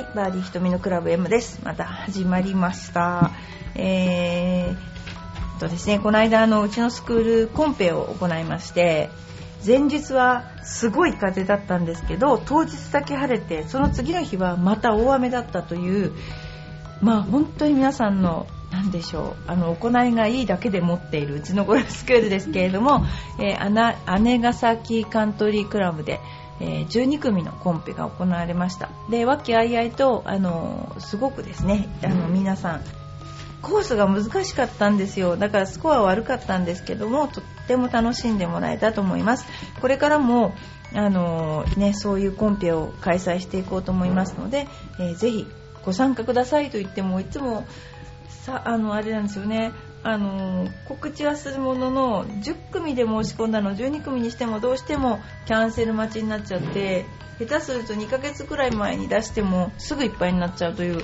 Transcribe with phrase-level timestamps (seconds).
[0.00, 1.60] い、バーディー瞳のクラブ M です。
[1.62, 3.30] また始まりました。
[3.74, 9.10] えー、とですね、この間あのうちのスクールコンペを行いまして、
[9.64, 16.12] 前日はすごい風だったんですけど、当日だけ晴れて、その次の日はまた大雨だったという、
[17.02, 23.04] まあ本当に皆さんのなんでしょうあの行いがいいだけで持っているうちのゴルフスクールですけれども、
[23.40, 26.20] えー、姉ヶ崎カントリークラブで、
[26.60, 28.90] えー12組のコンペが行われました。
[29.10, 32.84] で和気あいあいとあのすごくですねあの皆さん
[33.62, 35.36] コースが難しかったんですよ。
[35.36, 39.46] だからスコアは悪かったんですけどもとっても楽しんでもらえたと思います。
[39.80, 40.54] これからも
[40.94, 44.66] あの、ね、そういうコンペを開催していこうと思いますので、
[44.98, 45.46] えーぜひ
[45.84, 47.66] ご参加くださいと言ってもいつも
[48.28, 49.72] さあのあれなんですよね
[50.02, 57.04] あの告知はするものの10組で申し込んだのを12組にしてもどうしてもキャンセル待ちになっちゃって
[57.38, 61.02] 下手すると2ヶ月くらい前に出してもすぐいっぱいになっちゃうという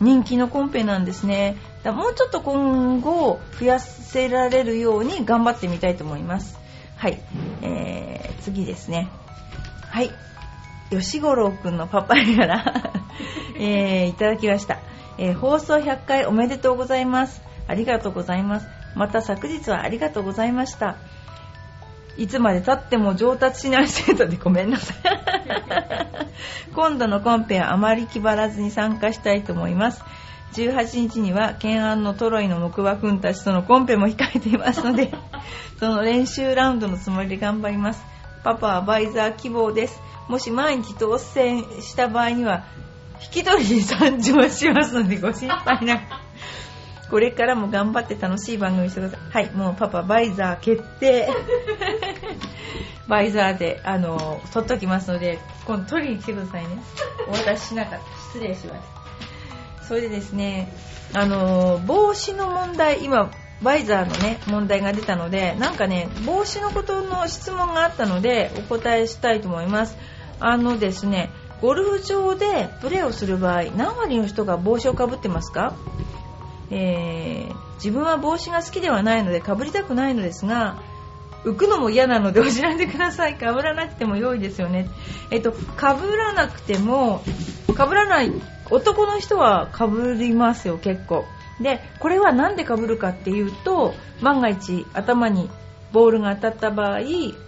[0.00, 1.56] 人気のコンペなんですね。
[1.82, 6.58] だもうちょっと今後増やせられるように頑張ってみたいと思います。
[6.96, 7.20] はい、
[7.62, 9.08] えー、次ですね。
[9.90, 10.10] はい。
[10.90, 12.64] 吉五郎くんのパパから、
[13.58, 14.78] えーいただきました、
[15.18, 17.42] えー放送100回おめでとうございます。
[17.66, 18.66] ありがとうございます。
[18.94, 20.96] また昨日はありがとうございました。
[22.16, 24.96] いつまで経っても上達しない生徒でごめんなさい。
[26.74, 30.02] 今度のコンペはあまり気張らずに参加したいと思います。
[30.54, 35.12] 18日には懸案のトロイの木馬くんたちとのコンペも控えていますので
[35.80, 38.04] その練習ラウンドのつもりで頑張ります。
[38.44, 40.00] パパはバイザー希望です。
[40.28, 42.64] もし毎日当選した場合には
[43.22, 46.23] 引き取りに参上しますのでご心配なく。
[47.14, 49.44] これからも頑張って楽しい番組してください。
[49.44, 51.28] はいもうパパバイザー決定。
[53.06, 56.82] バイザーであの取っときますので今度取りに来てくださいね。
[57.28, 58.06] お渡ししなかった。
[58.32, 58.80] 失礼しまし
[59.78, 60.72] たそれでですね
[61.12, 63.30] あの帽子の問題今
[63.62, 69.96] バイザーのね問題が出たのでなんかね帽子のことの質問があったのでお答えしたいと思います。
[70.40, 71.30] あのですね
[71.62, 75.76] ゴルフ場でプレーをする場合何割の人が帽子をかぶってますか？
[76.74, 80.82] えー自分は帽子が好きではないのでかぶりたくないのですが
[81.44, 83.34] 浮くのも嫌なのでお知らせください。
[83.34, 84.88] かぶらなくても良いですよね。
[85.30, 87.22] えっとかぶらなくても
[87.76, 88.32] かぶらない
[88.70, 91.26] 男の人はかぶりますよ結構。
[91.60, 93.92] でこれは何でかぶるかっていうと
[94.22, 95.50] 万が一頭に
[95.92, 97.00] ボールが当たった場合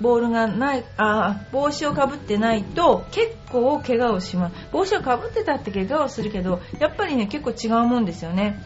[0.03, 4.57] ボールがないあ帽子をかぶってないと結構怪我をします。
[4.73, 8.63] 帽子をかぶってたって怪我をするけどやっぱりね結構違うもんですよね。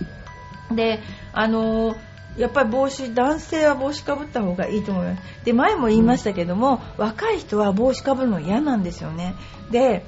[0.70, 1.00] で
[1.32, 5.44] あのーやっぱり帽子男性は帽子かぶった方がいいと思います。
[5.44, 9.34] で前も言いましたけども若い人は帽子かぶるの嫌なんですよね。
[9.70, 10.06] で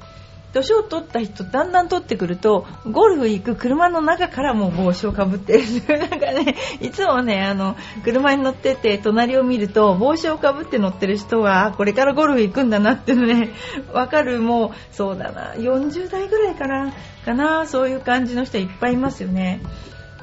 [0.53, 5.63] 年を取った人だんだん取ってくるとゴルフ行く車の中からもう帽子をかぶってる。
[5.99, 13.51] なんかねいつもねあの車に乗ってて隣を見ると帽子をかぶって乗ってる人はあこれからゴルフ行くんだなっていうのね
[13.91, 14.39] わかる。
[14.39, 16.93] もうそうだな40代ぐらいかな
[17.25, 19.61] かなそういう感じの人いっぱいいますよね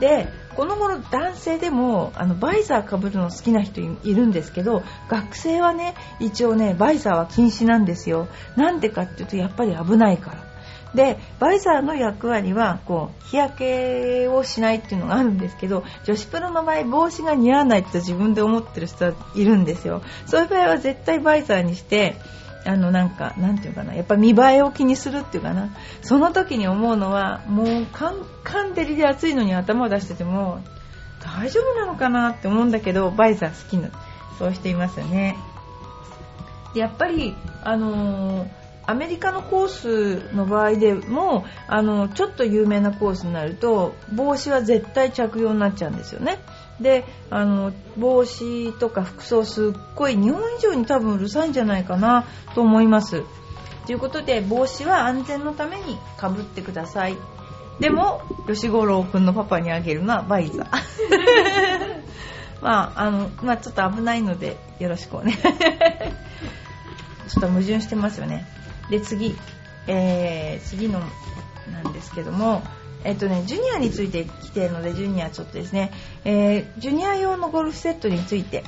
[0.00, 8.26] でこの頃男性でもあのバイザーかぶるの好きな人いるんですけど学生はね一応ねバイザーは禁止なんですよ。
[8.56, 10.50] なんでかっていうとやっぱり危ないから。
[10.94, 20.02] でバイザーの役割はこう日焼けをしないっていうのがあるんですけど女子プロの場合帽子が似合わないと自分で思ってる人はいるんですよ。
[20.26, 22.16] そういう場合は絶対バイザーにして
[22.64, 25.70] あのなんかなんていうかなやっぱ見栄えを気にするっていうかな。
[26.02, 30.60] その時に思うのはもうカンカン照りで暑いのに頭を出してても
[31.22, 33.90] 大丈夫なのかなって思うんだけどバイザー好きな
[34.38, 35.36] そういう人いますよね。
[36.74, 38.60] やっぱりあのー
[38.90, 46.40] アメリカのコースの場合でもあのちょっと有名なコースになると帽子は絶対着用になっちゃうんですよね。
[46.80, 52.24] であの帽子とか服装すっごい日本以上に多分うるさいんじゃないかな
[52.54, 53.22] と思います。
[53.86, 57.16] ということで帽子は安全のためにかぶってください。
[57.80, 60.66] でも吉五郎くんのパパにあげるのはバイザー。
[62.62, 65.36] まああのまあちょっと危ないのでよろしくお願ね
[67.28, 68.46] ちょっと矛盾してますよね。
[68.90, 69.36] で次、
[69.86, 71.00] えー次の
[71.72, 72.62] なんですけども。
[73.04, 75.90] えっとね、ジュニアについて来ているのでジュニアちょっとですね、
[76.24, 78.64] えージュニア用のゴルフセットについて、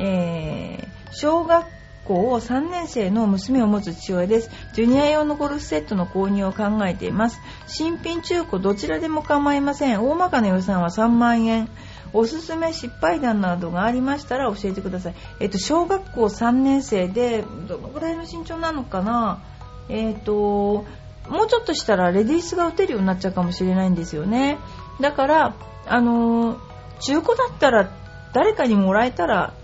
[0.00, 1.66] えー小学
[2.04, 4.50] 校3年生の娘を持つ父親です。
[4.74, 7.38] ジュニア用のゴルフセットの購入を考えています。
[7.66, 10.02] 新品中古どちらでも構いません。
[10.02, 11.68] 大まかな予算は3万円。
[12.14, 15.14] おすすめ失敗談などがありましたら教えてください。
[15.40, 19.42] えっと、小学校3年生で、どのぐらいの身長なのかな。
[19.90, 20.86] えっと、
[21.30, 24.58] もうちょっとしたらレディースが打てるようになっちゃうかもしれないんですよね。
[25.00, 25.54] だから
[25.86, 26.58] あのー、
[27.00, 27.90] 中古だったら
[28.32, 29.54] 誰かにもらえたら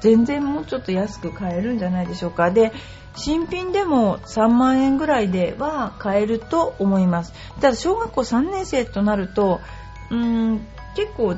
[0.00, 2.50] 全然もうちょっと安く買えるんじゃないでしょうか。
[2.50, 2.72] で
[3.16, 7.32] 新品でも3万円ぐらいでは買えると思います。
[7.60, 9.60] ただ小学校3年生となると
[10.10, 11.36] うーん結構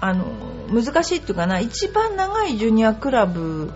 [0.00, 0.26] あの
[0.70, 3.72] 難しいっていうかな一番長いジュニアクラブ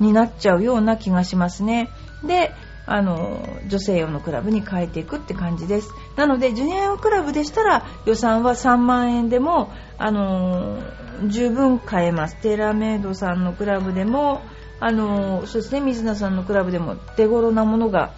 [0.00, 1.90] になっちゃうような気がしますね。
[2.24, 2.52] で
[2.86, 5.90] あの女性用のクラブに変えていくって感じです。
[6.14, 10.78] なのでジュニア用クラブでしたら予算は3万円でもあの
[11.26, 12.36] 十分買えます。
[12.36, 14.42] テーラーメイドさんのクラブでも
[14.78, 18.12] あのそして水野さんのクラブでも手頃なものが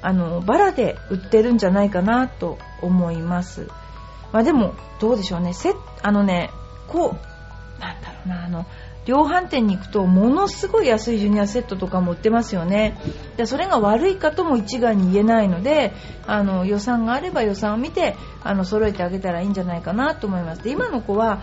[0.00, 3.68] あのバラで売ってるんじゃないかなと思います、
[4.32, 5.54] まあ、でもどうでしょうね。
[5.54, 6.50] セあのね
[6.88, 8.66] こうなんだろうなあの
[9.04, 12.96] 量販店に行くとものすごい安いジュニアセットとかも売ってますよね。
[13.36, 15.92] でそれが悪いかとも一概に言えないので
[16.26, 20.62] あの予算があれば予算を見てあの揃えてあげたらいいんじゃないかなと思います。
[20.62, 21.42] で今の子は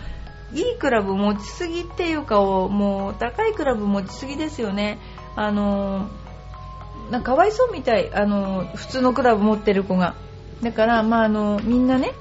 [0.52, 4.98] いいクラブ持ちすぎっていうかもう高いクラブ持ちすぎですよね。
[5.36, 6.08] あの
[7.10, 10.14] なんかかわいそうみたいあの普通のクラブ持ってる子が。
[10.62, 12.12] だから、まあ、あのみんなね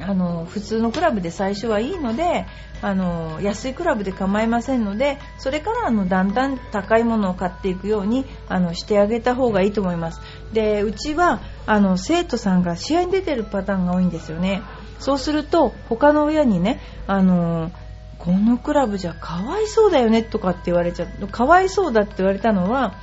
[0.00, 2.46] あの普通のクラブで最初はいいので
[2.82, 10.20] あの安いクラブで構いませんのでそれからあのだんだん高いものを買っていくようにあのしてあげた方がいいと思います。
[10.52, 14.62] でうちはあの生徒さんが試合に出てるパターンが多いんですよね。
[14.98, 17.70] そうすると他の親にねあの
[18.18, 21.28] このクラブじゃかわいそうだよねとかって言われちゃう。
[21.28, 22.94] かわいそうだって言われたのは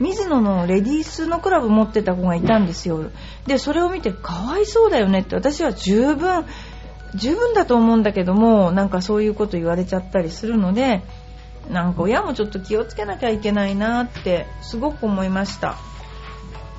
[0.00, 3.10] 水野のレディースのクラブ持ってた子がいたんですよ。
[3.46, 6.44] でそれを見てかわいそうだよねって私は十分
[7.14, 11.02] 十分だと思うんだけどもなんかそういうこと言われちゃったりするので
[11.70, 15.76] なんか親もちょっと気をつけなきゃいけないなってすごく思いました。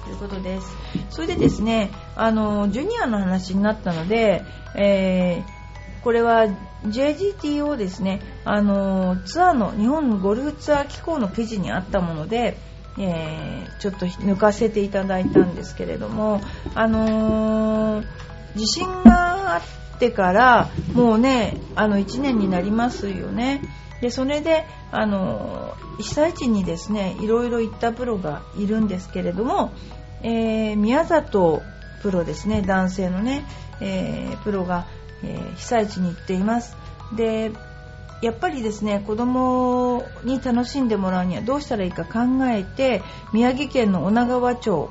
[0.05, 0.75] ということです。
[1.09, 4.43] それでですねあのジュニアの話になったので、
[4.75, 6.47] えー、これは
[6.85, 8.21] JGTO ですね。
[8.45, 12.57] あのツアーの日本ゴルフツアー機構の記事にあったもので
[12.99, 16.41] えー、ちょっと抜かせていただいたんですけれども、
[16.75, 18.05] あのー、
[18.55, 19.61] 地震があ
[19.95, 23.61] ってからもうねあの1年になりますよね。
[24.01, 29.71] でそれであの被災地にですねいろいろ行ったプロがいるんですけれども、
[30.23, 31.61] えー、宮里
[32.01, 33.45] プロですね男性のね、
[33.81, 34.87] えー、プロが、
[35.23, 36.75] えー、被災地に行っています
[37.15, 37.51] で
[38.21, 43.01] やっぱりですね子供に楽しんでもらうにはどうしたらいいか考えて
[43.33, 44.89] 宮城県の女川町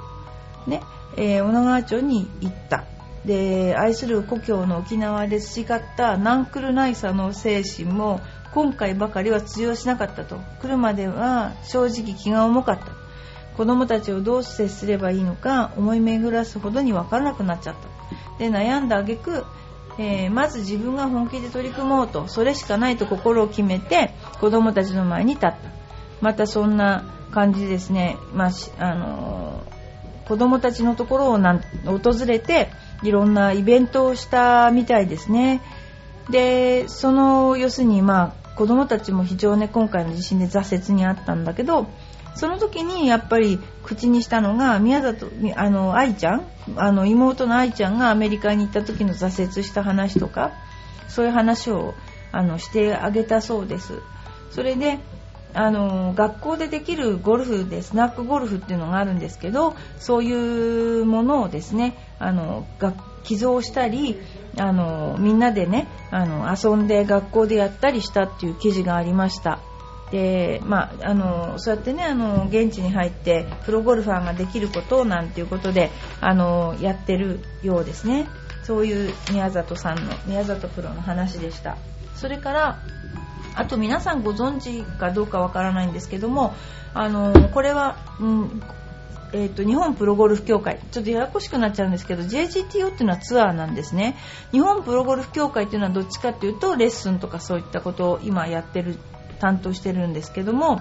[0.67, 0.83] ね、
[1.17, 2.85] えー、女川町に行った。
[3.25, 8.21] で愛する故郷の沖縄で培ったナンクルナイサの精神も
[8.55, 10.39] 今回ばかりは通用しなかったと。
[10.63, 12.87] 来るまでは正直気が重かった。
[13.57, 18.39] 子供たちをどう接すればいいのか思い巡らすほどに分からなくなっちゃった。
[18.39, 19.45] で悩んだ挙句
[19.99, 25.59] えー、まず自分が本気で取り組もうとそれしかないと心を決めて子供たちの前に立った。
[26.21, 32.71] またそんな感じですね、まああのー、子供たちのところをなん訪れて
[33.03, 35.61] いろんなイベントをしたみたいですね。
[36.31, 41.87] でその要するにまあ子供たちも非常に今回の地震で挫折にあったんだけど
[42.39, 45.27] その時にやっぱり口にしたのが宮里
[45.57, 46.47] あの愛ちゃん？
[46.77, 50.53] あの妹の愛ちゃんがアメリカに行った時の挫折した話とか
[51.09, 51.95] そういう話を
[52.31, 53.95] あのしてあげたそうです。
[54.53, 55.01] それで
[55.53, 62.69] あの学校でできるゴルフでスナックゴルフっていうのがあるんですけどそういうものをですねあの
[63.25, 64.17] 寄贈したり
[64.59, 69.59] あのみんなでねあの遊んで学校でやったりしたっていう記事がありました。
[70.11, 75.91] でまあ、あのそうやってねあの現地に入ってプロゴルファーができることなんていうことで
[76.23, 78.27] あのやってるようですね。
[78.65, 81.77] そういう宮里さんの宮里プロの話でした。
[82.15, 82.79] それから
[83.55, 86.55] あと皆さんご存知かどうかわからないんですけども
[86.95, 88.63] あのこれは、うん
[89.33, 90.81] えーと、日本プロゴルフ協会。
[90.91, 94.17] ちょっとややこしくなっちゃうんですけど JGTO っていうのはツアーなんですね。
[94.53, 98.97] 日本プロゴルフ協会っていうのはどっちかっていうとレッスンとかそういったことを今やってる
[99.39, 100.81] 担当してるんですけども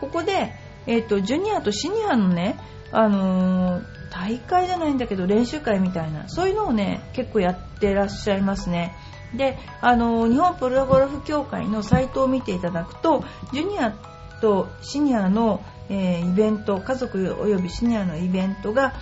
[0.00, 0.52] ここで、
[0.86, 2.58] えーと、ジュニアとシニアのね、
[2.90, 8.94] あのー、大会じゃないんだけど練習会みたいなそういうのをね結構やってらっしゃいますね。
[9.34, 13.94] で、あのー、日本プロゴルフ協会のサイトを見ていただくとジュニア
[14.40, 18.92] とシニアの、えー、イベント家族およびシニアのイベントが、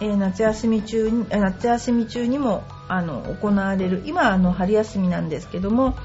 [0.00, 5.96] えー、夏休み中に夏休み中にもあの行われる今あの春休みなんですけども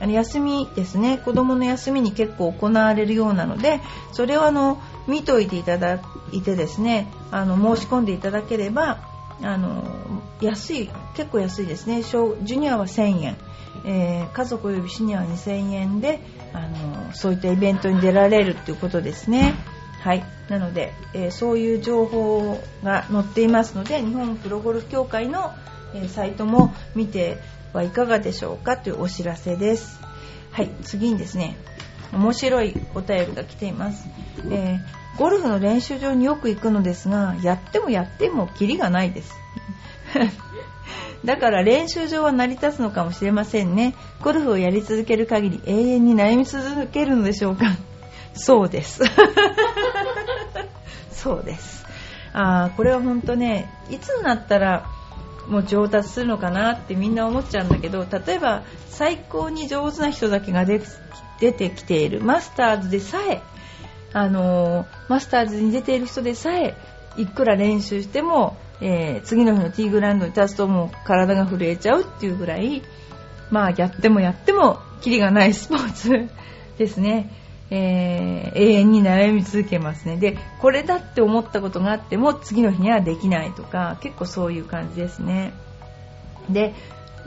[0.00, 1.18] あの休みですね。
[1.18, 3.80] 子供の休みに結構行われるようなので
[4.12, 6.00] それをあの見といていただ
[6.32, 8.98] いてですねあの申し込んでいただければ
[9.42, 9.84] あの
[10.40, 12.02] 安い結構安いですね。
[12.02, 13.36] 小ジュニアは1000円、
[13.84, 16.20] えー家族及びシニアは2000円で
[16.52, 19.54] あのそういったイベントに出られるということですね。
[20.00, 20.24] はい。
[20.48, 25.52] なので、えーそういう情報が載っていますので日本プロゴルフ協会の、
[25.94, 27.38] えーサイトも見て
[27.72, 30.00] はいかがでしょうかというお知らせです
[30.50, 31.56] はい次にですね
[32.12, 34.08] 面白いお便りが来ています、
[34.50, 39.34] えーゴルフの練習場によく行くのですがやってもやってもキリがないです。
[41.24, 43.94] だから練習場は成り立つのかもしれませんね。
[44.22, 47.66] ゴルフをやり続ける限り永遠に悩み続けるのでしょうか。
[48.34, 49.02] そうです。
[51.12, 51.84] そうです。
[52.32, 54.86] あーこれは本当ねいつになったら
[55.48, 60.80] もう上達するのかなってみんな思っちゃうんだけど例えば最高に上手な人だけが出
[61.52, 63.42] てきているマスターズでさえ
[64.12, 66.76] あのーマスターズに出ている人でさえ
[67.16, 72.82] いくら練習しても、えー次の日のティーグラウンドに立つともう体が震えちゃうっていうぐらい
[73.50, 76.28] まあやってもやってもキリがないスポーツ
[76.78, 77.30] ですね、
[77.74, 80.18] えー永遠に悩み続けますね。
[80.18, 85.54] でこれだって思ったことがあっても次の日にはできないとか結構そういう感じですね。
[86.50, 86.74] で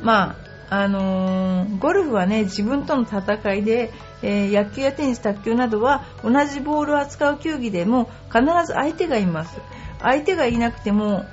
[0.01, 0.35] ま
[0.69, 9.59] ああのーゴルフはね自分との戦いで、えー野球やテニス卓球などは同じボールを扱う球技でも必ず相手がいます。
[9.99, 11.25] 相手がいなくても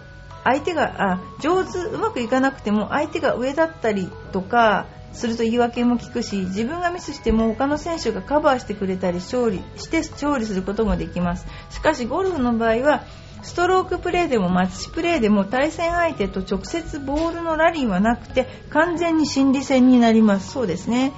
[0.45, 11.47] 相手があ上手うまくいかなくても相手が上だったりとかすると言い訳も聞くし自分がミスしても他の選手がカバーしてくれたり勝利して勝利することもできます。
[11.71, 13.05] しかしゴルフの場合は
[13.43, 20.53] ストロークプレーでもマッチプレーでも対戦相手と直接ボールのラリーはなくて完全に心理戦になります。
[20.53, 21.13] そうですね。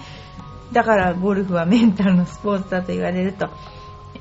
[0.73, 3.51] だからゴルフはメンタルのスポーツだと言われると。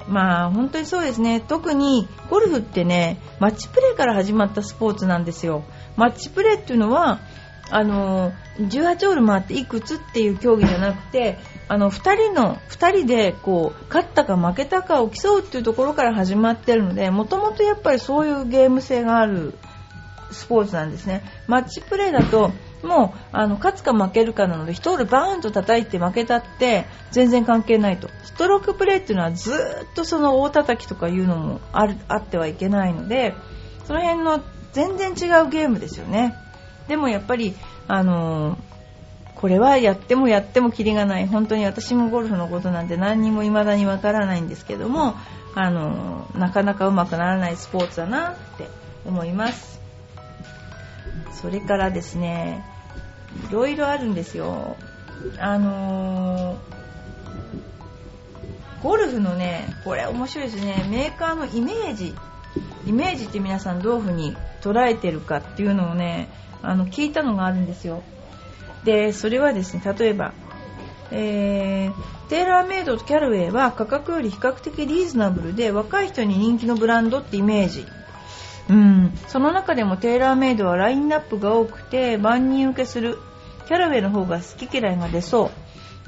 [0.07, 1.39] まあ本当にそうですね。
[1.39, 5.63] 特にゴルフってねマッチプレーから始まったスポーツなんですよ。
[5.95, 7.19] マッチプレーっていうのは
[7.75, 11.37] あの18ホール回っていくつっていう競技じゃなくて
[11.67, 19.55] あの2人の2人でこう勝ったか負けたかを競うっていうところから始まってるのでもともとやっぱりそういうゲーム性がある
[20.31, 21.23] スポーツなんですね。
[21.47, 22.51] マッチプレーだと
[22.83, 28.09] もうあの勝つか負けるかなので1ホールバーンと叩いて負けたって全然関係ないと。
[28.23, 29.55] ストロークプレーっていうのはずっ
[29.95, 33.33] とその大叩きとかいうのもあるあってはいけないので
[33.85, 36.35] その辺の全然違うゲームですよね。
[36.87, 37.55] でもやっぱり
[37.87, 38.57] あの
[39.35, 41.27] これはやってもやってもキリがない。
[41.27, 45.15] 本当に私もゴルフのことなんて何にも未だにわからないんですけども
[45.55, 48.67] あのなかなかうまくならないスポーツだなって
[49.05, 49.79] 思います。
[51.41, 52.63] それからですね
[53.49, 54.77] いろいろあるんですよ。
[55.39, 56.57] あの
[58.81, 60.85] ゴルフのねこれ面白いですね。
[60.89, 62.15] メーカーのイメージ。
[62.85, 66.29] イメージって皆さんどういう風に捉えてるかっていうのをね
[66.63, 68.01] あの聞いたのがあるんですよ。
[68.83, 70.33] でそれはですね例えば、
[71.11, 77.85] えーテーラーメイドとキャルウェイは価格より比較的リーズナブルで若い人に人気のブランドってイメージ。
[78.69, 79.13] うん。
[79.27, 83.19] その中でもテーラーメイドはラインナップが多くて万人受けする。
[83.67, 85.51] キャラウェイの方が好き嫌いが出そ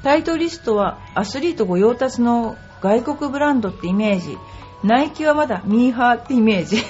[0.00, 0.02] う。
[0.02, 4.36] タイトリストはアスリート御用達の外国ブランドってイメージ。
[4.82, 6.82] ナイキはまだミーハーってイメージ。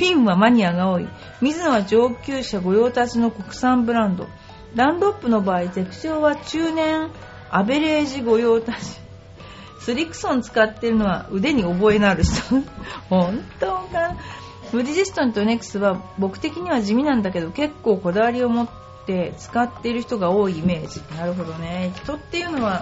[0.00, 1.06] ピンはマニアが多い。
[1.42, 4.26] ミズノは上級者御用達の国産ブランド。
[4.74, 7.10] ダンロップの場合ゼクションは中年
[7.50, 8.96] アベレージ御用達。
[9.78, 12.32] スリクソン使ってるのは腕に覚えのある人。
[13.10, 14.16] 本当か？
[14.72, 18.68] ブリヂストンとネクスは僕的には地味なんだけど結構こだわりを持っ
[19.04, 21.02] て使っている人が多いイメージ。
[21.14, 21.92] なるほどね。
[21.96, 22.80] 人っていうのは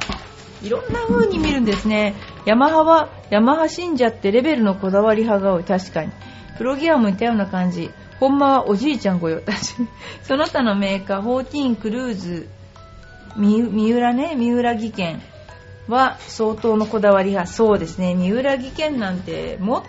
[0.62, 2.14] いろんな風に見るんですね。
[2.44, 5.64] ヤマハはヤマハ信者ってレベルのこだわり派が多い。
[5.64, 6.12] 確かに。
[6.58, 7.90] プロギアも似たような感じ。
[8.20, 9.74] ほんまはおじいちゃんご用達
[10.24, 12.48] その他のメーカー14クルーズ
[13.36, 13.62] 三
[13.92, 15.22] 浦ね三浦技研
[15.86, 17.32] は相当のこだわり。
[17.32, 18.14] がそうですね。
[18.14, 19.84] 三浦技研なんても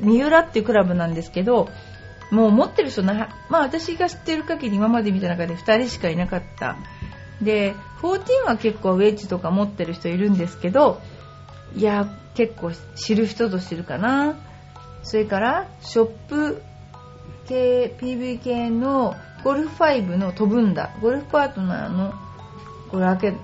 [0.00, 1.68] 三浦っていうクラブなんですけど
[2.30, 6.76] もう持ってる人なまあ私が知ってる限り今まで見た中で2人しかいなかった。
[7.40, 11.00] で14は結構ウェッジとか持ってる人いるんですけど
[11.74, 14.36] いや結構知る人ぞ知るかな。
[15.02, 16.62] それからショップ
[17.46, 20.96] 系 PV 系のゴルフ5の飛ぶんだ。
[21.00, 22.14] ゴルフパートナーの
[22.90, 23.36] これ開け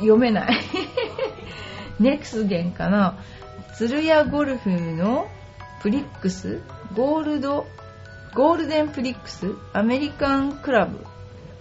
[0.00, 0.60] 読めない。
[2.00, 3.18] ネクスゲンかな。
[3.76, 5.28] 鶴屋ゴルフの
[5.82, 6.60] プリックス？
[6.96, 7.66] ゴールド
[8.34, 9.54] ゴールデンプリックス？
[9.72, 10.98] アメリカンクラブ。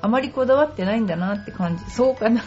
[0.01, 1.85] あまりこだわってないんだなって感じ。
[1.91, 2.41] そうかな。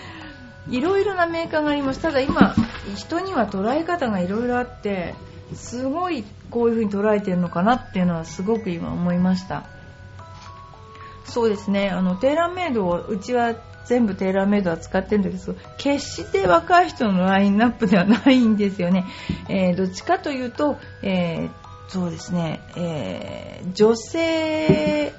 [0.70, 2.00] いろいろなメーカーがあります。
[2.00, 2.54] ただ今
[2.96, 5.14] 人には捉え方がいろいろあって
[5.54, 9.64] すごいこういう風に捉えてるのかなっていうのはすごく今思いました。
[11.24, 11.90] そうですね。
[11.90, 19.06] あのテーラーメイドをうちは全部テーラーメイドは使ってるんだけど決して若い人のラインナップではないんですよね、
[19.48, 21.50] えー、どっちかというと、えー、
[21.88, 25.12] そうですね、えー、女性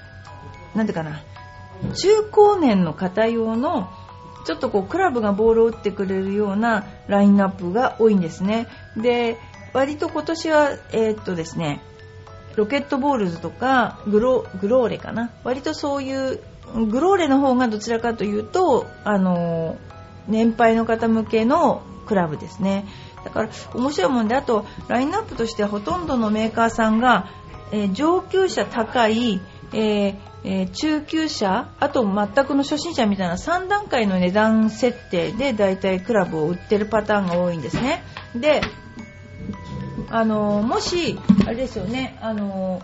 [0.75, 1.21] なんていうかな。
[1.95, 3.89] 中高年の方用の
[4.45, 8.67] ちょっとこうクラブがボールを打ってくれるようなラインナップが多いんですね。
[8.97, 9.37] で
[9.73, 11.81] 割と今年はえー、っとですね
[12.55, 15.31] ロケットボールズとかグログローレかな？
[15.43, 16.41] 割とそういう
[16.73, 19.77] グローレの方がどちらかというとあの
[20.27, 22.85] 年配の方向けのクラブですね。
[23.23, 27.29] だから面白いもんであとラインナップとしてはほとんどのメーカーさんが、
[27.71, 29.41] えー、上級者高い、
[29.73, 38.03] えーえー、中級者あと全くの初心者みたいな3段階の値段設定でだいたいクラブを売ってるパターンが多いんですね。
[38.35, 38.61] で
[40.11, 42.81] あのもしあれですよねあの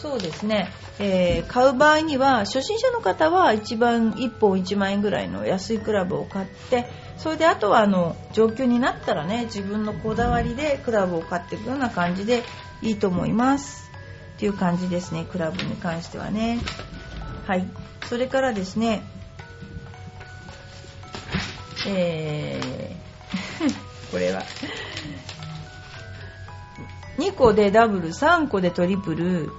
[0.00, 6.88] そうですね、えー、買う場合には初心者の方は一番1本1万円ぐらいの安いクラブを買って
[7.18, 12.42] それであとはあの上級になったらね自分のこだわりでクラブを買っていくような感じで
[12.82, 13.90] いいと思います。
[14.36, 16.60] っていう感じですねクラブに関してはね。
[17.46, 17.68] はい。
[18.08, 19.02] それからですね
[21.86, 23.74] えー、
[24.10, 24.42] これは。
[27.20, 29.50] 2個でダブル3個でトリプル。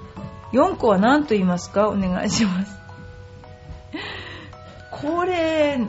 [0.51, 1.87] 4個は何と言いますか？
[1.89, 2.75] お願いします。
[4.91, 5.79] これ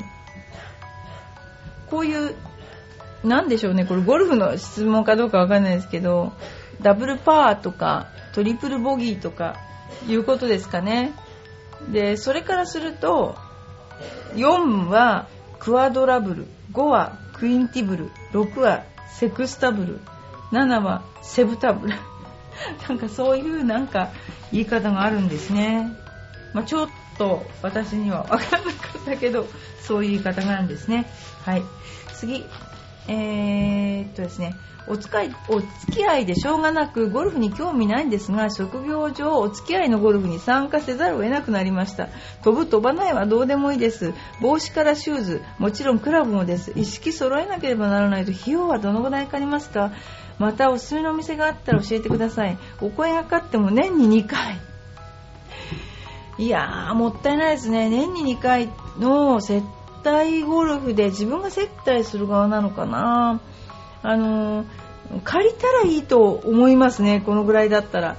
[1.90, 2.34] こういう
[3.24, 3.86] 何でしょうね？
[3.86, 6.32] これゴルフの質問かどうかわかんないですけど
[6.82, 9.56] ダブルパーとかトリプルボギーとか
[10.06, 11.12] いうことですかね。
[11.90, 13.34] でそれからすると
[14.34, 15.26] 4は
[15.58, 20.00] クアドラブル5はクインティブル6はセクスタブル。
[20.52, 21.94] 7はセブタブル。
[22.88, 24.10] なんかそういうなんか
[24.52, 25.90] 言い方があるんですね、
[26.52, 26.88] まあ、ちょっ
[27.18, 29.46] と私には分からなかったけど
[29.80, 31.06] そういう言い方があるんですね。
[31.44, 31.62] はい。
[32.14, 32.44] 次。
[33.08, 34.54] えー、っとですね。
[34.88, 42.08] お使いお付き合いでしょうがなくゴルフに興味ないんですが職業上お付き合いのゴルフに参加せざるを得なくなりました。
[42.42, 44.12] 飛ぶ飛ばないはどうでもいいです。
[44.40, 46.72] 帽子からシューズもちろんクラブもです。
[46.74, 49.92] 一式揃えなければならないと費用はどのぐらいかかりますか？
[50.42, 52.58] またおすすめのお店があったら教えてください。
[52.80, 54.60] お声がかかっても年に2回。
[56.38, 57.88] いやーもったいないですね。
[57.88, 59.62] 年に2回の接
[60.04, 63.40] 待ゴルフで自分が接待する側なのかな。
[64.02, 64.64] あの
[65.22, 67.22] 借りたらいいと思いますね。
[67.24, 68.16] このぐらいだったら。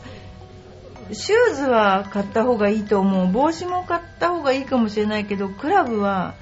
[1.11, 3.31] シューズは買った方がいいと思う。
[3.31, 6.35] 帽子も買った方がいいかもしれないけどクラブは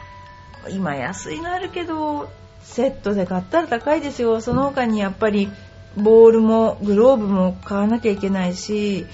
[0.69, 2.29] 今安いのあるけど
[2.61, 4.39] セットで買ったら高いですよ。
[4.39, 5.49] その他にやっぱり
[5.97, 9.05] ボールもグローブも買わなきゃいけないし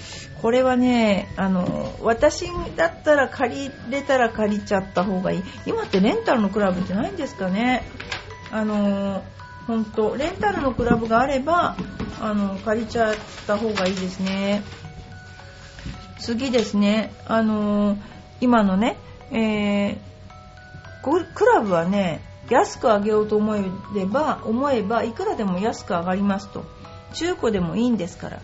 [0.42, 5.44] これはねあの私だったら借りれたら借りちゃった方がいい。
[5.66, 7.84] 今ってレンタルのクラブってないんですかね。
[8.52, 9.24] あの
[9.66, 11.76] 本当レンタルのクラブがあれば
[12.22, 13.16] あの借りちゃっ
[13.48, 14.62] た方がいいですね。
[16.20, 17.12] 次ですね。
[17.26, 17.98] あの
[18.40, 18.98] 今のね、
[19.32, 19.98] えー、
[21.02, 26.64] クラブはね安く上げようと思えば思えばいくらでも安く上がりますと。
[27.14, 28.42] 中古でもいいんですから。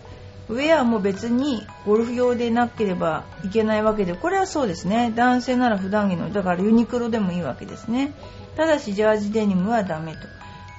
[0.48, 5.12] ウェアも別にゴルフ用でなければいけないわけでこれはそうですね。
[5.14, 8.12] 男性なら普段着のだからユニクロでもいいわけですね。
[8.56, 10.18] ただしジャージデニムはダメと。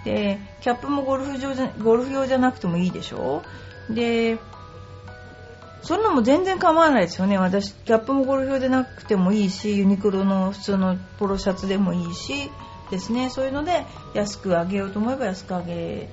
[0.05, 3.41] でキャップもゴルフ場じゃゴルフ用じゃなくてもいいでしょ。
[3.89, 4.38] で
[5.81, 7.39] そんなも全然構わないですよね。
[7.39, 12.51] 私キャップもゴルフ用でなくてもいいしユニクロの普通のポロシャツでもいいし。
[12.91, 13.30] ですね。
[13.30, 16.10] そういうので安く上げようと思えば安く上げ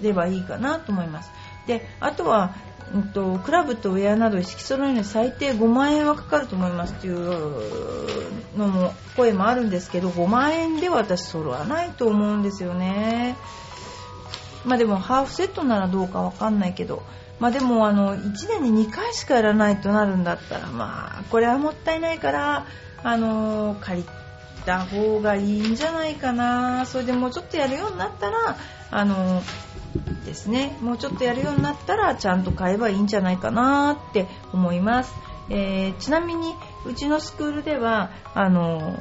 [0.00, 1.30] ればいいかなと思います。
[1.66, 2.54] であとは、
[2.94, 6.94] うんと、クラブとウェアなど一式揃えるのに最低5万円はかかると思います。
[6.94, 13.36] というのも声もあるんですけど5万円では私揃わないと思うんですよね。
[14.64, 17.02] まあでもハーフセットならどうかわかんないけど
[17.38, 22.66] まあでもあの1年に2回しかやらないとなるんだったらまあこれはもったいないから
[23.02, 24.08] あの借り
[24.64, 26.86] た方がいいんじゃないかな。
[26.86, 28.56] それでもうちょっとやるようになったら
[28.90, 29.42] あの
[30.24, 30.76] ですね。
[30.80, 35.14] もうちょっとやるようになったらちゃんと買えばいいんじゃないかなって思います、
[35.50, 38.98] えー、ちなみにうちのスクールではあの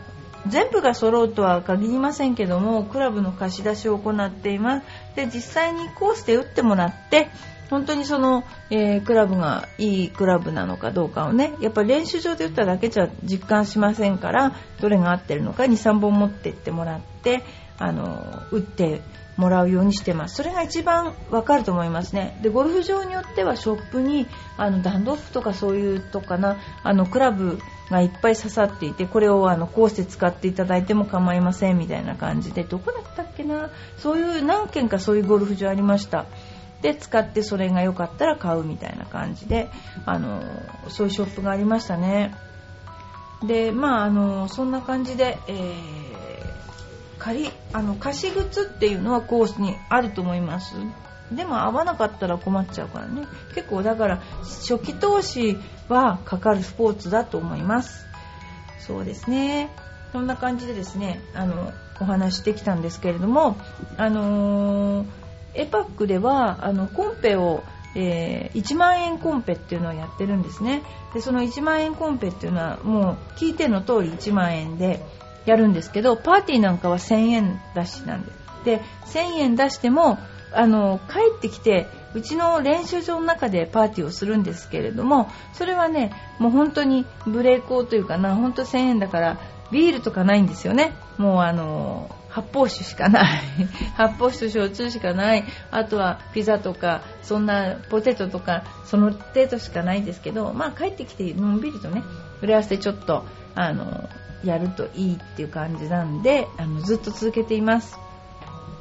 [0.48, 4.86] 全部が揃うとは限りませんけどもクラブの貸し出しを行っています。
[5.16, 7.30] で実際にコースで打ってもらって
[7.74, 17.44] 本当にその、えー、クラブがいいクラブなのかどうかをねやっぱり練習場で打っただけじゃ実感しませんからどれが合ってるのか23本持ってってもらって
[17.80, 19.02] あの打って
[19.38, 20.36] もらうようにしてます。
[20.36, 22.38] それが一番わかると思いますね。
[22.44, 27.58] でゴルフ場によってはショップにあのダンドッフとかそういうとかなあのクラブ
[27.90, 36.26] がいっぱい刺さっていてこれをあのコースで使っていただいても構いませんみたいな感じでどこだったっけなそういう何軒かそういうゴルフ場ありました。
[36.84, 39.70] で使ってそれが良かったら買うみたいな感じで
[40.06, 40.44] あの
[40.90, 42.36] そういうショップがありましたね。
[43.42, 50.76] でまああのそんな感じで、えー、借りあの貸し靴っていうのはコースにあると思います。
[51.32, 53.28] でも合わなかったら困っちゃうからね。
[53.56, 58.06] 結構だから初期投資はかかるスポーツだと思います。
[58.80, 59.70] そうですね。
[60.12, 63.56] そんな感じでですねあのお話してきたんですけれども
[63.98, 65.23] あのー
[65.56, 67.64] エパックではあのコンペを、
[67.96, 70.84] えー、1万円コンペっていうのをやってるんですね。
[71.14, 75.00] でその1万円コンペっていうのはもう聞いての通り1万円で
[75.46, 78.32] やるんですけどパーティーなんかは1000円出しなんで
[78.66, 80.18] で1000円出しても
[80.54, 89.40] あの帰ってきてうちの練習場の中でパーティーをするんですけれどもそれはねもう本当にブレーコーというかな本当1000円だから
[89.72, 90.94] ビールとかないんですよね。
[91.18, 93.42] もうあの発泡酒しかない。
[93.96, 95.46] 発泡酒と焼酎しかない。
[95.70, 102.04] あとはピザとかそんなポテトとかその程度しかないんですけどまあ帰ってきてのんびりとね
[102.36, 104.10] 触れ合わせてちょっとあの
[104.44, 108.00] やるといいっていう感じなんであのずっと続けています。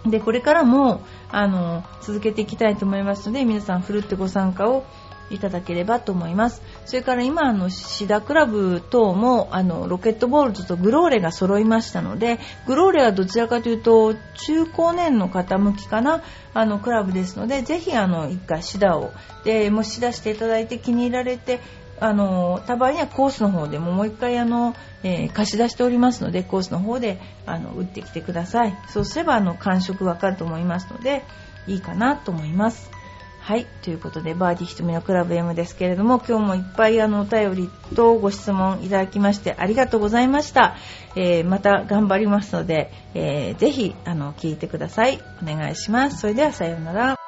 [0.06, 4.84] でこれからもあの続けていきたいと思いますので皆さんふるってご参加を
[5.32, 6.62] いただければと思います。
[6.84, 16.22] それから今、あの、シダクラブ等も、あの、ロケットボールズとグローレが揃いましたので、グローレはどちらかというと、中高年の方向きかな、
[16.54, 19.10] あの、クラブですので、ぜひ、あの、一回シダを、
[19.44, 21.60] で、もし出していただいて気に入られて、
[22.02, 28.76] あの、たまにはコースの方でももう一回あの、えー、貸し出しておりますので、コースの方で、あの、打ってきてください。
[28.88, 31.22] そうすれば、あの、感触わかると思いますので、
[31.68, 32.90] いいかなと思います。
[33.42, 33.66] はい。
[33.82, 40.76] ということで、バーディーひとみのクラブ M ですけれども、今日もいっぱいあの、お便りとご質問いただきましてありがとうございました。
[41.16, 45.20] えー、また頑張りますので、えー、ぜひ、あの、聞いてください。
[45.42, 46.18] お願いします。
[46.18, 47.21] それではさようなら。